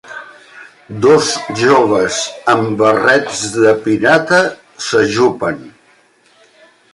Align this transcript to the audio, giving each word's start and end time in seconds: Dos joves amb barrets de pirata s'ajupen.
Dos 1.03 1.27
joves 1.59 2.17
amb 2.53 2.71
barrets 2.79 3.43
de 3.57 3.75
pirata 3.85 4.41
s'ajupen. 4.87 5.63